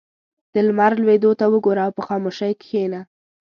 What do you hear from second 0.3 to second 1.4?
•د لمر لوېدو